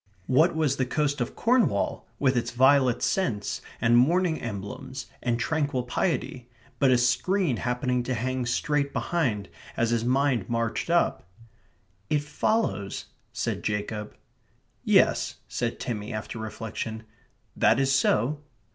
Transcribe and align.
What 0.25 0.55
was 0.55 0.77
the 0.77 0.85
coast 0.87 1.21
of 1.21 1.35
Cornwall, 1.35 2.07
with 2.17 2.35
its 2.35 2.49
violet 2.49 3.03
scents, 3.03 3.61
and 3.79 3.95
mourning 3.95 4.41
emblems, 4.41 5.05
and 5.21 5.39
tranquil 5.39 5.83
piety, 5.83 6.49
but 6.79 6.89
a 6.89 6.97
screen 6.97 7.57
happening 7.57 8.01
to 8.05 8.15
hang 8.15 8.47
straight 8.47 8.93
behind 8.93 9.47
as 9.77 9.91
his 9.91 10.03
mind 10.03 10.49
marched 10.49 10.89
up? 10.89 11.29
"It 12.09 12.23
follows..." 12.23 13.05
said 13.31 13.61
Jacob. 13.61 14.15
"Yes," 14.83 15.35
said 15.47 15.79
Timmy, 15.79 16.11
after 16.11 16.39
reflection. 16.39 17.03
"That 17.55 17.79
is 17.79 17.93
so." 17.93 18.39